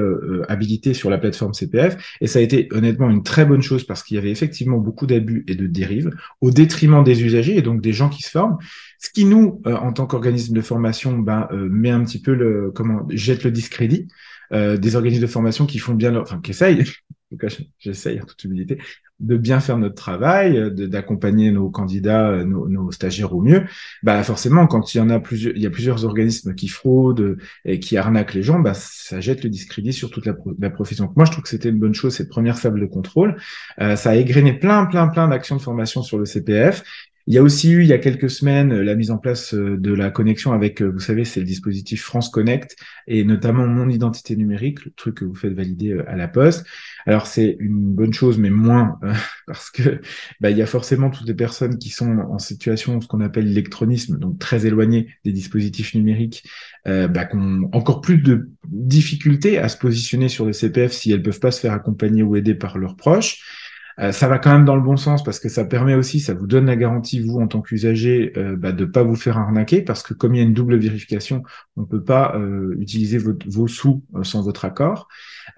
habilités 0.48 0.94
sur 0.94 1.10
la 1.10 1.18
plateforme 1.18 1.54
CPF. 1.54 2.18
Et 2.22 2.28
ça 2.28 2.40
a 2.40 2.42
été 2.42 2.68
honnêtement 2.72 3.10
une 3.10 3.24
très 3.24 3.46
bonne 3.46 3.62
chose 3.62 3.84
parce 3.84 4.04
qu'il 4.04 4.16
y 4.16 4.18
avait 4.18 4.32
effectivement 4.32 4.78
beaucoup 4.78 5.08
d'abus 5.08 5.44
et 5.48 5.56
de 5.56 5.68
dérives 5.68 6.12
au 6.42 6.52
détriment 6.52 7.04
des 7.04 7.24
usagers 7.24 7.58
et 7.58 7.62
donc 7.62 7.82
des 7.82 7.94
gens 7.94 8.10
qui 8.10 8.24
se 8.24 8.30
forment. 8.30 8.58
Ce 9.00 9.10
qui 9.10 9.26
nous, 9.26 9.62
euh, 9.66 9.76
en 9.76 9.94
tant 9.94 10.06
qu'organisme 10.06 10.54
de 10.54 10.62
formation, 10.62 11.18
ben, 11.18 11.48
euh, 11.52 11.68
met 11.70 11.90
un 11.90 12.04
petit 12.04 12.22
peu 12.22 12.34
le, 12.34 12.72
comment, 12.74 13.08
jette 13.10 13.44
le 13.44 13.52
discrédit 13.52 14.08
euh, 14.54 14.78
des 14.78 14.96
organismes 14.96 15.22
de 15.22 15.28
formation 15.28 15.66
qui 15.66 15.80
font 15.80 15.94
bien 15.94 16.12
leur, 16.12 16.24
enfin, 16.24 16.40
qui 16.42 16.52
essayent, 16.52 16.84
en 17.32 17.38
tout 17.38 17.48
cas, 17.48 17.48
j'essaye 17.80 18.20
en 18.20 18.26
toute 18.26 18.44
humilité, 18.44 18.78
de 19.22 19.38
bien 19.38 19.62
faire 19.62 19.78
notre 19.78 19.96
travail, 19.96 20.70
d'accompagner 20.74 21.52
nos 21.52 21.70
candidats, 21.70 22.44
nos, 22.44 22.68
nos, 22.68 22.92
stagiaires 22.92 23.34
au 23.34 23.42
mieux. 23.42 23.64
Bah 24.04 24.22
forcément, 24.24 24.68
quand 24.68 24.94
il 24.94 24.98
y 24.98 25.02
en 25.02 25.10
a 25.10 25.20
plusieurs, 25.20 25.56
il 25.56 25.62
y 25.62 25.66
a 25.66 25.70
plusieurs 25.70 26.04
organismes 26.04 26.56
qui 26.56 26.68
fraudent 26.68 27.38
et 27.64 27.80
qui 27.80 27.96
arnaquent 27.96 28.34
les 28.34 28.44
gens, 28.44 28.60
bah 28.60 28.74
ça 28.74 29.22
jette 29.22 29.44
le 29.44 29.50
discrédit 29.50 29.94
sur 29.94 30.10
toute 30.10 30.26
la, 30.26 30.70
profession. 30.70 31.14
Moi, 31.16 31.26
je 31.26 31.32
trouve 31.32 31.44
que 31.44 31.50
c'était 31.50 31.70
une 31.70 31.80
bonne 31.80 31.94
chose 31.94 32.16
cette 32.16 32.30
première 32.30 32.58
sable 32.58 32.82
de 32.82 32.86
contrôle. 32.86 33.38
Euh, 33.80 33.96
ça 33.96 34.10
a 34.10 34.16
égrené 34.16 34.54
plein, 34.54 34.86
plein, 34.86 35.08
plein 35.08 35.30
d'actions 35.30 35.56
de 35.56 35.62
formation 35.62 36.02
sur 36.02 36.18
le 36.18 36.26
CPF. 36.26 36.84
Il 37.28 37.34
y 37.34 37.38
a 37.38 37.44
aussi 37.44 37.72
eu, 37.72 37.82
il 37.82 37.88
y 37.88 37.94
a 37.94 37.98
quelques 37.98 38.30
semaines, 38.30 38.74
la 38.74 38.96
mise 38.96 39.12
en 39.12 39.18
place 39.18 39.54
euh, 39.54 39.78
de 39.78 39.94
la 39.94 40.10
connexion 40.10 40.54
avec, 40.54 40.82
euh, 40.82 40.90
vous 40.90 41.00
savez, 41.00 41.26
c'est 41.26 41.40
le 41.40 41.46
dispositif 41.46 42.04
France 42.04 42.30
Connect 42.30 42.76
et 43.08 43.24
notamment 43.24 43.68
mon 43.68 43.90
identité 43.90 44.36
numérique, 44.36 44.86
le 44.86 44.92
truc 44.92 45.16
que 45.16 45.26
vous 45.26 45.36
faites 45.36 45.54
valider 45.54 45.92
euh, 45.92 46.10
à 46.10 46.16
la 46.16 46.28
poste. 46.28 46.66
Alors 47.06 47.28
c'est 47.28 47.58
une 47.60 47.94
bonne 47.94 48.14
chose, 48.14 48.38
mais 48.38 48.50
moins 48.50 49.00
parce 49.48 49.70
que 49.70 50.02
bah, 50.40 50.50
il 50.52 50.58
y 50.58 50.62
a 50.62 50.66
forcément 50.66 51.10
toutes 51.10 51.28
les 51.28 51.34
personnes 51.34 51.78
qui 51.78 51.90
sont 51.90 52.18
en 52.18 52.40
situation 52.40 53.02
ce 53.02 53.08
qu'on 53.08 53.22
appelle 53.22 53.46
l'électronisme, 53.46 54.18
donc 54.18 54.40
très 54.40 54.66
éloignées 54.66 55.08
des 55.26 55.32
dispositifs 55.32 55.94
numériques, 55.96 56.44
euh, 56.88 57.08
bah, 57.08 57.26
qui 57.26 57.36
ont 57.36 57.70
encore 57.74 58.02
plus 58.02 58.18
de 58.18 58.50
difficultés 58.68 59.58
à 59.58 59.70
se 59.70 59.78
positionner 59.78 60.30
sur 60.30 60.46
le 60.46 60.54
CPF 60.54 60.92
si 60.92 61.12
elles 61.12 61.22
peuvent 61.22 61.40
pas 61.40 61.52
se 61.52 61.60
faire 61.60 61.74
accompagner 61.74 62.24
ou 62.24 62.36
aider 62.36 62.56
par 62.56 62.78
leurs 62.78 62.96
proches. 62.96 63.44
Euh, 64.02 64.12
ça 64.12 64.28
va 64.28 64.40
quand 64.40 64.52
même 64.52 64.66
dans 64.66 64.76
le 64.76 64.82
bon 64.82 64.98
sens 64.98 65.24
parce 65.24 65.40
que 65.40 65.50
ça 65.50 65.64
permet 65.64 65.94
aussi, 65.94 66.20
ça 66.20 66.34
vous 66.34 66.48
donne 66.48 66.66
la 66.66 66.76
garantie, 66.76 67.20
vous, 67.20 67.40
en 67.40 67.48
tant 67.48 67.62
qu'usager, 67.62 68.34
euh, 68.38 68.56
bah, 68.56 68.72
de 68.72 68.86
pas 68.86 69.04
vous 69.04 69.16
faire 69.16 69.38
arnaquer 69.38 69.82
parce 69.82 70.02
que 70.02 70.14
comme 70.14 70.34
il 70.34 70.40
y 70.40 70.42
a 70.42 70.44
une 70.44 70.54
double 70.54 70.78
vérification, 70.78 71.44
on 71.78 71.86
peut 71.86 72.04
pas 72.04 72.36
euh, 72.36 72.76
utiliser 72.80 73.20
vos 73.20 73.68
sous 73.68 74.04
euh, 74.16 74.24
sans 74.24 74.42
votre 74.42 74.66
accord. 74.66 75.08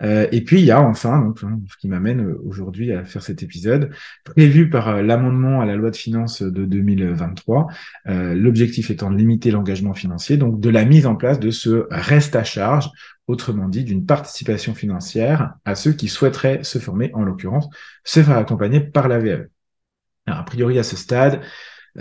et 0.02 0.44
puis, 0.44 0.60
il 0.60 0.66
y 0.66 0.72
a 0.72 0.82
enfin, 0.82 1.22
donc, 1.22 1.40
hein, 1.44 1.60
ce 1.72 1.78
qui 1.78 1.88
m'amène 1.88 2.36
aujourd'hui 2.46 2.92
à 2.92 3.06
faire 3.06 3.22
cet 3.22 3.44
épisode, 3.44 3.92
prévu 4.24 4.70
par 4.70 5.02
l'amendement 5.02 5.62
à 5.62 5.66
la 5.66 5.76
loi 5.76 5.92
de 5.92 5.96
finances 5.96 6.42
de 6.42 6.66
2023, 6.66 7.68
l'objectif 8.06 8.92
étant 8.92 9.12
de 9.12 9.18
limiter 9.18 9.52
l'engagement 9.52 9.94
financier, 9.94 10.38
donc 10.38 10.60
de 10.60 10.70
la 10.70 10.86
mise 10.86 11.06
en 11.06 11.16
place 11.16 11.40
de 11.40 11.52
ce 11.52 11.86
reste 11.92 12.36
à 12.36 12.44
charge 12.44 12.90
autrement 13.28 13.70
dit 13.70 13.84
d'une 13.84 14.06
participation 14.06 14.74
financière 14.74 15.56
à 15.66 15.76
ceux 15.76 15.94
qui 15.94 16.08
souhaiteraient 16.08 16.64
se 16.64 16.80
former, 16.80 17.12
en 17.14 17.24
l'occurrence, 17.24 17.68
se 18.04 18.22
faire 18.22 18.38
accompagner 18.38 18.80
par 18.80 19.08
la 19.08 19.20
VAE. 19.20 19.48
A 20.26 20.44
priori, 20.44 20.80
à 20.80 20.84
ce 20.84 20.96
stade, 20.96 21.42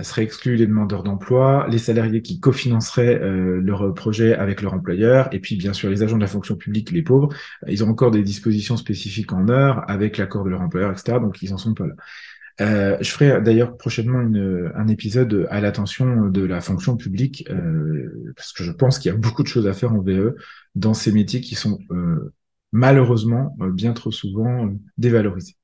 seraient 0.01 0.23
exclus 0.23 0.57
les 0.57 0.67
demandeurs 0.67 1.03
d'emploi, 1.03 1.67
les 1.69 1.79
salariés 1.79 2.23
qui 2.23 2.41
cofinanceraient 2.41 3.21
euh, 3.21 3.61
leur 3.61 3.93
projet 3.93 4.35
avec 4.35 4.63
leur 4.63 4.73
employeur, 4.73 5.29
et 5.33 5.39
puis 5.39 5.57
bien 5.57 5.75
sûr 5.75 5.91
les 5.91 6.03
agents 6.03 6.17
de 6.17 6.23
la 6.23 6.29
fonction 6.29 6.57
publique, 6.57 6.91
les 6.93 7.03
pauvres, 7.03 7.29
ils 7.67 7.85
ont 7.85 7.89
encore 7.89 8.11
des 8.11 8.23
dispositions 8.23 8.79
spécifiques 8.79 9.33
en 9.33 9.49
heure 9.49 9.85
avec 9.91 10.17
l'accord 10.17 10.45
de 10.45 10.51
leur 10.51 10.63
employeur, 10.63 10.91
etc. 10.91 11.19
Donc 11.21 11.43
ils 11.43 11.53
en 11.53 11.59
sont 11.59 11.75
pas 11.75 11.87
là. 11.87 11.95
Euh, 12.61 12.97
je 13.01 13.11
ferai 13.11 13.41
d'ailleurs 13.41 13.77
prochainement 13.77 14.21
une, 14.21 14.71
un 14.75 14.89
épisode 14.89 15.47
à 15.51 15.61
l'attention 15.61 16.29
de 16.29 16.45
la 16.45 16.61
fonction 16.61 16.97
publique, 16.97 17.45
euh, 17.51 18.33
parce 18.37 18.53
que 18.53 18.63
je 18.63 18.73
pense 18.73 18.99
qu'il 18.99 19.11
y 19.11 19.15
a 19.15 19.19
beaucoup 19.19 19.43
de 19.43 19.49
choses 19.49 19.67
à 19.67 19.73
faire 19.73 19.93
en 19.93 20.03
VE 20.03 20.37
dans 20.75 20.95
ces 20.95 21.13
métiers 21.13 21.41
qui 21.41 21.55
sont 21.55 21.79
euh, 21.91 22.33
malheureusement 22.73 23.57
euh, 23.61 23.71
bien 23.71 23.93
trop 23.93 24.11
souvent 24.11 24.67
euh, 24.67 24.71
dévalorisés, 24.99 25.57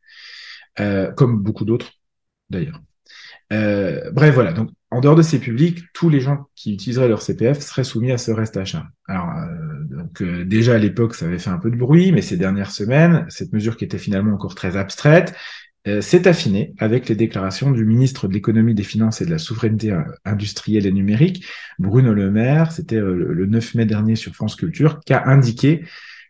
comme 1.16 1.42
beaucoup 1.42 1.64
d'autres 1.64 1.92
d'ailleurs. 2.50 2.80
bref, 3.50 4.34
voilà. 4.34 4.52
Donc, 4.52 4.70
en 4.90 5.00
dehors 5.00 5.16
de 5.16 5.22
ces 5.22 5.38
publics, 5.38 5.80
tous 5.92 6.08
les 6.08 6.20
gens 6.20 6.46
qui 6.54 6.72
utiliseraient 6.72 7.08
leur 7.08 7.20
CPF 7.20 7.60
seraient 7.60 7.84
soumis 7.84 8.12
à 8.12 8.16
ce 8.16 8.30
reste 8.30 8.56
à 8.56 8.64
charge. 8.64 8.86
Alors, 9.06 9.28
donc 9.90 10.22
déjà 10.22 10.76
à 10.76 10.78
l'époque, 10.78 11.14
ça 11.14 11.26
avait 11.26 11.38
fait 11.38 11.50
un 11.50 11.58
peu 11.58 11.70
de 11.70 11.76
bruit, 11.76 12.12
mais 12.12 12.22
ces 12.22 12.36
dernières 12.38 12.70
semaines, 12.70 13.26
cette 13.28 13.52
mesure 13.52 13.76
qui 13.76 13.84
était 13.84 13.98
finalement 13.98 14.32
encore 14.32 14.54
très 14.54 14.76
abstraite 14.76 15.34
euh, 15.34 15.67
s'est 16.00 16.28
affiné 16.28 16.74
avec 16.78 17.08
les 17.08 17.14
déclarations 17.14 17.70
du 17.70 17.84
ministre 17.84 18.28
de 18.28 18.32
l'économie, 18.32 18.74
des 18.74 18.82
finances 18.82 19.20
et 19.20 19.26
de 19.26 19.30
la 19.30 19.38
souveraineté 19.38 19.92
euh, 19.92 20.02
industrielle 20.24 20.86
et 20.86 20.92
numérique, 20.92 21.44
Bruno 21.78 22.12
Le 22.12 22.30
Maire, 22.30 22.72
c'était 22.72 22.96
euh, 22.96 23.14
le 23.14 23.46
9 23.46 23.74
mai 23.74 23.86
dernier 23.86 24.16
sur 24.16 24.34
France 24.34 24.56
Culture, 24.56 25.00
qui 25.00 25.12
a 25.12 25.26
indiqué 25.26 25.84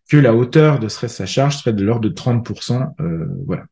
que 0.09 0.17
la 0.17 0.35
hauteur 0.35 0.79
de 0.79 0.87
reste 0.87 1.21
à 1.21 1.27
charge 1.27 1.59
serait 1.59 1.75
de 1.75 1.85
l'ordre 1.85 2.09
de 2.09 2.15
30%. 2.15 2.95
voilà. 3.45 3.65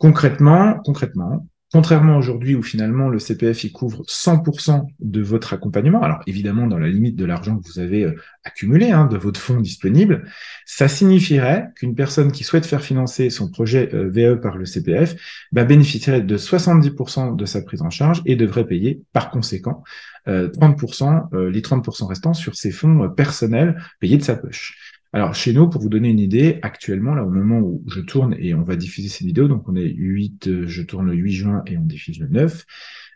Concrètement, 0.00 0.80
concrètement, 0.84 1.46
Contrairement 1.74 2.18
aujourd'hui 2.18 2.54
où 2.54 2.62
finalement 2.62 3.08
le 3.08 3.18
CPF 3.18 3.64
il 3.64 3.72
couvre 3.72 4.04
100% 4.06 4.86
de 5.00 5.20
votre 5.20 5.54
accompagnement, 5.54 6.04
alors 6.04 6.20
évidemment 6.28 6.68
dans 6.68 6.78
la 6.78 6.86
limite 6.86 7.16
de 7.16 7.24
l'argent 7.24 7.58
que 7.58 7.66
vous 7.66 7.80
avez 7.80 8.04
euh, 8.04 8.14
accumulé, 8.44 8.92
hein, 8.92 9.06
de 9.06 9.16
votre 9.16 9.40
fonds 9.40 9.60
disponible, 9.60 10.22
ça 10.66 10.86
signifierait 10.86 11.70
qu'une 11.74 11.96
personne 11.96 12.30
qui 12.30 12.44
souhaite 12.44 12.64
faire 12.64 12.80
financer 12.80 13.28
son 13.28 13.50
projet 13.50 13.90
euh, 13.92 14.08
VE 14.08 14.40
par 14.40 14.56
le 14.56 14.66
CPF 14.66 15.16
bah, 15.50 15.64
bénéficierait 15.64 16.20
de 16.20 16.38
70% 16.38 17.34
de 17.34 17.44
sa 17.44 17.60
prise 17.60 17.82
en 17.82 17.90
charge 17.90 18.22
et 18.24 18.36
devrait 18.36 18.68
payer 18.68 19.02
par 19.12 19.30
conséquent 19.30 19.82
30%, 20.28 21.26
euh, 21.34 21.50
les 21.50 21.60
30% 21.60 22.06
restants 22.06 22.34
sur 22.34 22.54
ses 22.54 22.70
fonds 22.70 23.08
personnels 23.10 23.82
payés 23.98 24.16
de 24.16 24.22
sa 24.22 24.36
poche. 24.36 24.93
Alors, 25.14 25.32
chez 25.32 25.52
nous, 25.52 25.70
pour 25.70 25.80
vous 25.80 25.88
donner 25.88 26.08
une 26.08 26.18
idée, 26.18 26.58
actuellement, 26.62 27.14
là, 27.14 27.24
au 27.24 27.30
moment 27.30 27.60
où 27.60 27.84
je 27.86 28.00
tourne 28.00 28.34
et 28.36 28.52
on 28.52 28.64
va 28.64 28.74
diffuser 28.74 29.08
cette 29.08 29.24
vidéo, 29.28 29.46
donc 29.46 29.68
on 29.68 29.76
est 29.76 29.88
8, 29.88 30.48
euh, 30.48 30.66
je 30.66 30.82
tourne 30.82 31.06
le 31.06 31.14
8 31.14 31.32
juin 31.32 31.62
et 31.66 31.78
on 31.78 31.82
diffuse 31.82 32.18
le 32.18 32.26
9 32.26 32.64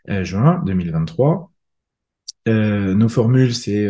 euh, 0.09 0.23
juin 0.23 0.63
2023. 0.65 1.51
Euh, 2.47 2.93
nos 2.93 3.09
formules, 3.09 3.53
c'est 3.53 3.85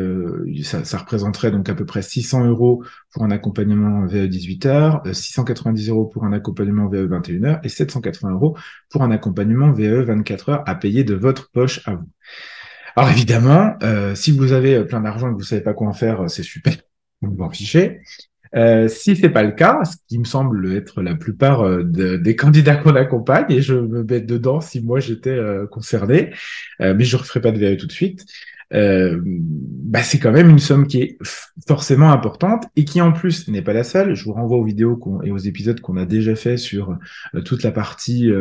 ça, 0.63 0.97
représenterait 0.97 1.51
donc 1.51 1.69
à 1.69 1.75
peu 1.75 1.85
près 1.85 2.01
600 2.01 2.45
euros 2.45 2.83
pour 3.13 3.23
un 3.23 3.29
accompagnement 3.29 4.07
VE 4.07 4.25
18 4.25 4.65
heures, 4.65 5.03
690 5.13 5.89
euros 5.89 6.05
pour 6.05 6.23
un 6.25 6.33
accompagnement 6.33 6.87
VE 6.89 7.05
21 7.05 7.43
heures 7.43 7.59
et 7.63 7.69
780 7.69 8.31
euros 8.31 8.57
pour 8.89 9.03
un 9.03 9.11
accompagnement 9.11 9.71
VE 9.71 10.01
24 10.01 10.49
heures 10.49 10.63
à 10.65 10.73
payer 10.73 11.03
de 11.03 11.13
votre 11.13 11.51
poche 11.51 11.87
à 11.87 11.93
vous. 11.93 12.09
Alors 12.95 13.11
évidemment, 13.11 13.77
si 14.15 14.31
vous 14.31 14.51
avez 14.51 14.83
plein 14.83 15.01
d'argent 15.01 15.29
et 15.29 15.33
que 15.33 15.37
vous 15.37 15.43
savez 15.43 15.61
pas 15.61 15.75
quoi 15.75 15.87
en 15.87 15.93
faire, 15.93 16.27
c'est 16.27 16.43
super 16.43 16.73
vous 17.21 17.35
vous 17.35 17.43
en 17.43 17.49
fichez. 17.49 18.01
Euh, 18.55 18.87
si 18.87 19.15
c'est 19.15 19.29
pas 19.29 19.43
le 19.43 19.51
cas, 19.51 19.83
ce 19.85 19.95
qui 20.07 20.17
me 20.17 20.23
semble 20.23 20.73
être 20.73 21.01
la 21.01 21.15
plupart 21.15 21.61
euh, 21.61 21.83
des 21.83 22.35
candidats 22.35 22.75
qu'on 22.75 22.95
accompagne, 22.95 23.45
et 23.49 23.61
je 23.61 23.75
me 23.75 24.03
mets 24.03 24.21
dedans 24.21 24.59
si 24.61 24.81
moi 24.81 24.99
j'étais 24.99 25.29
euh, 25.29 25.67
concerné, 25.67 26.31
euh, 26.81 26.95
mais 26.97 27.03
je 27.03 27.15
ne 27.15 27.21
referai 27.21 27.41
pas 27.41 27.51
de 27.51 27.59
vérité 27.59 27.81
tout 27.81 27.87
de 27.87 27.91
suite, 27.91 28.25
bah 28.71 30.03
c'est 30.03 30.19
quand 30.19 30.31
même 30.31 30.47
une 30.47 30.59
somme 30.59 30.85
qui 30.85 31.01
est 31.01 31.17
forcément 31.67 32.11
importante 32.11 32.65
et 32.75 32.85
qui 32.85 33.01
en 33.01 33.11
plus 33.11 33.47
n'est 33.47 33.63
pas 33.63 33.73
la 33.73 33.83
seule. 33.83 34.13
Je 34.13 34.23
vous 34.23 34.33
renvoie 34.33 34.57
aux 34.57 34.63
vidéos 34.63 34.99
et 35.23 35.31
aux 35.31 35.39
épisodes 35.39 35.81
qu'on 35.81 35.97
a 35.97 36.05
déjà 36.05 36.35
fait 36.35 36.55
sur 36.55 36.95
toute 37.45 37.63
la 37.63 37.71
partie 37.71 38.31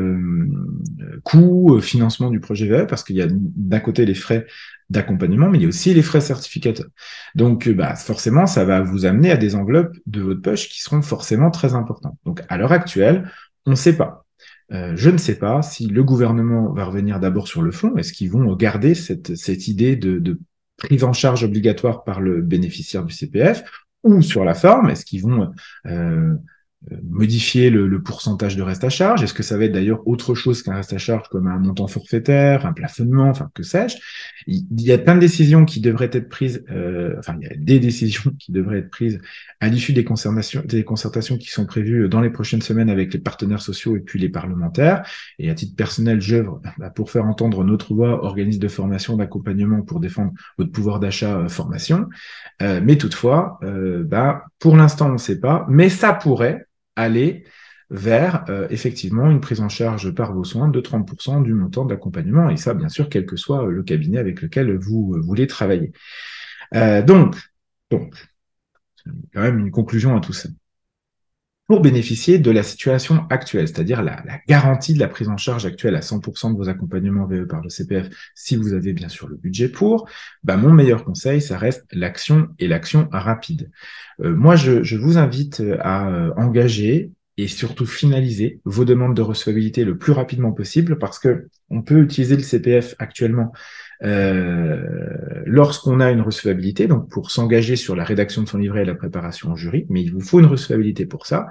coût, 1.23 1.81
financement 1.81 2.29
du 2.29 2.41
projet 2.41 2.67
VE, 2.67 2.87
parce 2.87 3.05
qu'il 3.05 3.17
y 3.17 3.23
a 3.23 3.29
d'un 3.31 3.81
côté 3.81 4.05
les 4.05 4.13
frais 4.13 4.47
d'accompagnement, 4.91 5.51
mais 5.51 5.59
il 5.59 5.63
y 5.63 5.65
a 5.65 5.69
aussi 5.69 5.93
les 5.93 6.03
frais 6.03 6.21
certificateurs. 6.21 6.89
Donc, 7.35 7.69
euh, 7.69 7.75
bah, 7.75 7.95
forcément, 7.95 8.47
ça 8.47 8.65
va 8.65 8.81
vous 8.81 9.05
amener 9.05 9.31
à 9.31 9.37
des 9.37 9.55
enveloppes 9.55 9.97
de 10.07 10.21
votre 10.23 10.41
poche 10.41 10.69
qui 10.69 10.81
seront 10.81 11.03
forcément 11.03 11.51
très 11.51 11.75
importantes. 11.75 12.17
Donc, 12.25 12.43
à 12.49 12.57
l'heure 12.57 12.73
actuelle, 12.73 13.31
on 13.67 13.73
ne 13.73 13.77
sait 13.77 13.97
pas. 13.97 14.25
Euh, 14.73 14.93
je 14.97 15.11
ne 15.11 15.19
sais 15.19 15.37
pas 15.37 15.63
si 15.63 15.87
le 15.87 16.05
gouvernement 16.05 16.73
va 16.73 16.85
revenir 16.85 17.21
d'abord 17.21 17.49
sur 17.49 17.63
le 17.63 17.71
fond. 17.71 17.97
Est-ce 17.97 18.13
qu'ils 18.13 18.31
vont 18.31 18.55
garder 18.55 18.95
cette, 18.95 19.37
cette 19.37 19.69
idée 19.69 19.97
de, 19.97 20.19
de 20.19 20.39
prise 20.77 21.05
en 21.05 21.13
charge 21.13 21.45
obligatoire 21.45 22.05
par 22.05 22.21
le 22.21 22.43
bénéficiaire 22.43 23.05
du 23.05 23.15
CPF 23.15 23.63
ou 24.05 24.23
sur 24.23 24.45
la 24.45 24.55
forme? 24.55 24.91
Est-ce 24.91 25.05
qu'ils 25.05 25.23
vont 25.23 25.53
euh, 25.87 26.35
modifier 27.03 27.71
le, 27.71 28.01
pourcentage 28.01 28.57
de 28.57 28.63
reste 28.63 28.85
à 28.85 28.89
charge 28.89 29.23
Est-ce 29.23 29.35
que 29.35 29.43
ça 29.43 29.59
va 29.59 29.65
être 29.65 29.73
d'ailleurs 29.73 30.07
autre 30.07 30.35
chose 30.35 30.63
qu'un 30.63 30.75
reste 30.75 30.93
à 30.93 30.99
charge 30.99 31.29
comme 31.29 31.49
un 31.49 31.59
montant 31.59 31.89
forfaitaire, 31.89 32.65
un 32.67 32.73
plafonnement, 32.73 33.29
enfin 33.29 33.51
que 33.53 33.65
sais-je? 33.65 33.97
Il 34.47 34.81
y 34.81 34.93
a 34.93 34.99
plein 34.99 35.17
de 35.17 35.21
décisions 35.21 35.65
qui 35.65 35.81
devraient 35.81 36.11
être 36.13 36.29
prises, 36.29 36.65
euh, 36.71 37.17
enfin 37.19 37.37
il 37.41 37.49
y 37.49 37.51
a 37.51 37.57
des 37.57 37.81
décisions 37.81 38.31
qui 38.39 38.53
devraient 38.53 38.79
être 38.79 38.91
prises 38.91 39.21
à 39.61 39.69
l'issue 39.69 39.93
des 39.93 40.05
concertations, 40.05 40.63
des 40.65 40.85
concertations 40.85 41.37
qui 41.37 41.51
sont 41.51 41.67
prévues 41.67 42.09
dans 42.09 42.21
les 42.21 42.31
prochaines 42.31 42.63
semaines 42.63 42.91
avec 42.91 43.13
les 43.13 43.19
partenaires 43.19 43.61
sociaux 43.61 43.97
et 43.97 44.01
puis 44.01 44.21
les 44.21 44.29
parlementaires. 44.29 45.05
Et 45.41 45.51
à 45.51 45.55
titre 45.55 45.75
personnel, 45.75 46.21
j'œuvre 46.21 46.63
bah, 46.79 46.91
pour 46.91 47.11
faire 47.11 47.27
entendre 47.27 47.65
notre 47.65 47.93
voix, 47.93 48.25
organisme 48.25 48.61
de 48.61 48.69
formation, 48.69 49.17
d'accompagnement 49.17 49.83
pour 49.83 49.99
défendre 49.99 50.33
votre 50.57 50.71
pouvoir 50.71 51.01
d'achat 51.01 51.39
euh, 51.39 51.49
formation. 51.49 52.09
mais 52.61 52.97
toutefois, 52.97 53.59
bah, 54.05 54.45
pour 54.59 54.77
l'instant 54.77 55.09
on 55.09 55.15
ne 55.15 55.19
sait 55.19 55.41
pas, 55.41 55.67
mais 55.69 55.89
ça 55.89 56.13
pourrait 56.13 56.68
aller 56.99 57.45
vers 57.91 58.45
euh, 58.51 58.67
effectivement 58.71 59.31
une 59.31 59.41
prise 59.41 59.61
en 59.61 59.69
charge 59.69 60.11
par 60.15 60.35
vos 60.35 60.45
soins 60.45 60.69
de 60.69 60.81
30% 60.81 61.43
du 61.43 61.55
montant 61.55 61.87
d'accompagnement, 61.87 62.51
et 62.51 62.57
ça 62.57 62.75
bien 62.75 62.89
sûr 62.89 63.09
quel 63.09 63.25
que 63.25 63.37
soit 63.37 63.67
le 63.67 63.83
cabinet 63.83 64.19
avec 64.19 64.43
lequel 64.43 64.77
vous 64.77 65.15
euh, 65.15 65.21
voulez 65.21 65.47
travailler. 65.47 65.93
Euh, 66.75 67.03
donc, 67.03 67.37
donc, 67.91 68.15
quand 69.33 69.41
même 69.41 69.59
une 69.59 69.71
conclusion 69.71 70.17
à 70.17 70.21
tout 70.21 70.35
ça. 70.35 70.49
Pour 71.69 71.81
bénéficier 71.81 72.39
de 72.39 72.51
la 72.51 72.63
situation 72.63 73.27
actuelle, 73.29 73.69
c'est-à-dire 73.69 74.03
la, 74.03 74.23
garantie 74.49 74.95
de 74.95 74.99
la 74.99 75.07
prise 75.07 75.29
en 75.29 75.37
charge 75.37 75.67
actuelle 75.67 75.97
à 75.97 76.01
100% 76.01 76.53
de 76.53 76.57
vos 76.57 76.71
accompagnements 76.71 77.27
VE 77.27 77.47
par 77.47 77.61
le 77.61 77.69
CPF, 77.69 78.09
si 78.35 78.57
vous 78.57 78.73
avez 78.73 78.95
bien 78.95 79.11
sûr 79.11 79.29
le 79.29 79.37
budget 79.37 79.69
pour, 79.69 80.09
bah, 80.43 80.57
mon 80.57 80.73
meilleur 80.73 81.05
conseil, 81.05 81.43
ça 81.43 81.59
reste 81.59 81.85
l'action 81.93 82.49
et 82.59 82.69
l'action 82.69 83.07
rapide. 83.13 83.71
Euh, 84.23 84.35
moi, 84.35 84.57
je, 84.57 84.83
je, 84.83 84.97
vous 84.97 85.19
invite 85.19 85.63
à 85.81 86.09
euh, 86.09 86.33
engager 86.39 87.13
et 87.37 87.49
surtout 87.49 87.85
finaliser 87.85 88.61
vos 88.65 88.87
demandes 88.87 89.15
de 89.15 89.23
recevabilité 89.23 89.85
le 89.85 89.99
plus 89.99 90.13
rapidement 90.13 90.53
possible 90.53 90.99
parce 90.99 91.19
que 91.19 91.49
on 91.69 91.83
peut 91.83 92.01
utiliser 92.01 92.37
le 92.37 92.43
CPF 92.43 92.95
actuellement 92.99 93.53
euh, 94.05 95.43
lorsqu'on 95.47 96.01
a 96.01 96.11
une 96.11 96.21
recevabilité, 96.21 96.87
donc 96.87 97.11
pour 97.11 97.31
s'engager 97.31 97.77
sur 97.77 97.97
la 97.97 98.05
rédaction 98.05 98.43
de 98.43 98.49
son 98.49 98.59
livret 98.59 98.83
et 98.83 98.85
la 98.85 98.95
préparation 98.95 99.51
en 99.51 99.57
jury, 99.57 99.87
mais 99.89 100.03
il 100.03 100.13
vous 100.13 100.21
faut 100.21 100.41
une 100.41 100.47
recevabilité 100.47 101.07
pour 101.07 101.27
ça. 101.27 101.49